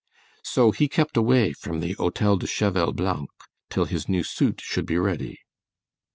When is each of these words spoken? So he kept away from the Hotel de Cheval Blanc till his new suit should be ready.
So 0.41 0.71
he 0.71 0.87
kept 0.87 1.15
away 1.15 1.53
from 1.53 1.79
the 1.79 1.91
Hotel 1.93 2.35
de 2.35 2.47
Cheval 2.47 2.91
Blanc 2.91 3.29
till 3.69 3.85
his 3.85 4.09
new 4.09 4.23
suit 4.23 4.59
should 4.59 4.87
be 4.87 4.97
ready. 4.97 5.37